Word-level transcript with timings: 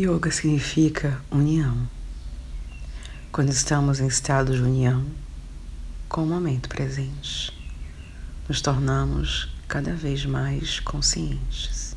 Yoga 0.00 0.30
significa 0.30 1.20
união. 1.28 1.88
Quando 3.32 3.48
estamos 3.48 3.98
em 3.98 4.06
estado 4.06 4.54
de 4.54 4.62
união 4.62 5.04
com 6.08 6.22
o 6.22 6.26
momento 6.26 6.68
presente, 6.68 7.52
nos 8.48 8.60
tornamos 8.60 9.52
cada 9.66 9.92
vez 9.96 10.24
mais 10.24 10.78
conscientes. 10.78 11.96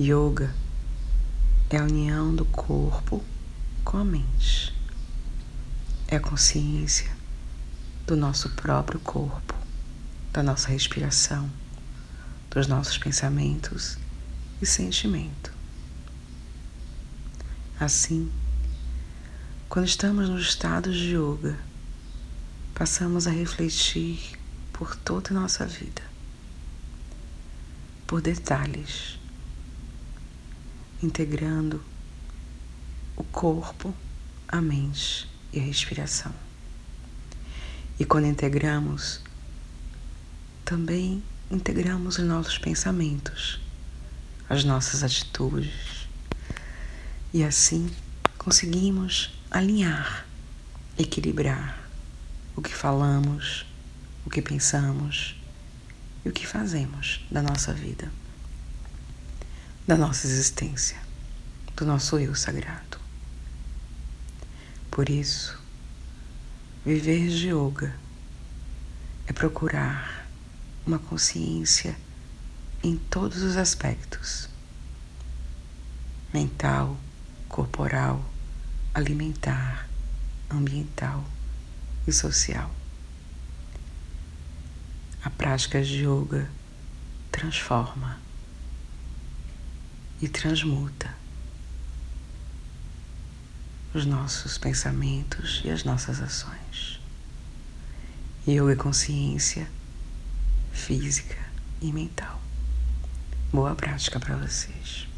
Yoga 0.00 0.54
é 1.68 1.76
a 1.76 1.82
união 1.82 2.34
do 2.34 2.46
corpo 2.46 3.22
com 3.84 3.98
a 3.98 4.04
mente. 4.04 4.74
É 6.08 6.16
a 6.16 6.20
consciência 6.20 7.10
do 8.06 8.16
nosso 8.16 8.48
próprio 8.48 9.00
corpo, 9.00 9.54
da 10.32 10.42
nossa 10.42 10.70
respiração, 10.70 11.50
dos 12.48 12.66
nossos 12.66 12.96
pensamentos 12.96 13.98
e 14.62 14.64
sentimentos. 14.64 15.59
Assim, 17.80 18.30
quando 19.66 19.86
estamos 19.86 20.28
no 20.28 20.38
estado 20.38 20.92
de 20.92 21.14
yoga, 21.14 21.58
passamos 22.74 23.26
a 23.26 23.30
refletir 23.30 24.38
por 24.70 24.94
toda 24.94 25.30
a 25.30 25.32
nossa 25.32 25.64
vida, 25.64 26.02
por 28.06 28.20
detalhes, 28.20 29.18
integrando 31.02 31.82
o 33.16 33.24
corpo, 33.24 33.94
a 34.46 34.60
mente 34.60 35.26
e 35.50 35.58
a 35.58 35.62
respiração. 35.62 36.34
E 37.98 38.04
quando 38.04 38.26
integramos, 38.26 39.22
também 40.66 41.24
integramos 41.50 42.18
os 42.18 42.24
nossos 42.26 42.58
pensamentos, 42.58 43.58
as 44.50 44.64
nossas 44.64 45.02
atitudes, 45.02 45.99
e 47.32 47.44
assim 47.44 47.90
conseguimos 48.36 49.32
alinhar, 49.50 50.26
equilibrar 50.98 51.78
o 52.56 52.62
que 52.62 52.74
falamos, 52.74 53.66
o 54.24 54.30
que 54.30 54.42
pensamos 54.42 55.36
e 56.24 56.28
o 56.28 56.32
que 56.32 56.46
fazemos 56.46 57.24
da 57.30 57.42
nossa 57.42 57.72
vida, 57.72 58.10
da 59.86 59.96
nossa 59.96 60.26
existência, 60.26 60.98
do 61.76 61.86
nosso 61.86 62.18
eu 62.18 62.34
sagrado. 62.34 62.98
Por 64.90 65.08
isso, 65.08 65.58
viver 66.84 67.28
de 67.28 67.48
yoga 67.48 67.94
é 69.26 69.32
procurar 69.32 70.26
uma 70.84 70.98
consciência 70.98 71.96
em 72.82 72.96
todos 72.96 73.42
os 73.42 73.56
aspectos 73.56 74.48
mental, 76.32 76.96
corporal, 77.60 78.24
alimentar, 78.94 79.86
ambiental 80.50 81.22
e 82.06 82.12
social. 82.12 82.70
A 85.22 85.28
prática 85.28 85.82
de 85.82 86.06
yoga 86.06 86.48
transforma 87.30 88.18
e 90.22 90.28
transmuta 90.28 91.14
os 93.92 94.06
nossos 94.06 94.56
pensamentos 94.56 95.60
e 95.62 95.70
as 95.70 95.84
nossas 95.84 96.22
ações. 96.22 96.98
Yoga 98.48 98.72
é 98.72 98.76
consciência 98.76 99.68
física 100.72 101.36
e 101.82 101.92
mental. 101.92 102.40
Boa 103.52 103.74
prática 103.74 104.18
para 104.18 104.36
vocês. 104.36 105.09